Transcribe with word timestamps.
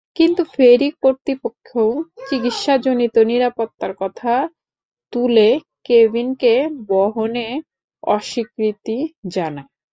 কিন্তু 0.15 0.41
ফেরি 0.53 0.89
কর্তৃপক্ষও 1.03 1.89
চিকিৎসাজনিত 2.27 3.15
নিরাপত্তার 3.31 3.93
কথা 4.01 4.33
তুলে 5.13 5.47
কেভিনকে 5.85 6.53
বহনে 6.87 7.47
অস্বীকৃতি 8.03 8.97
জানায়। 9.27 9.69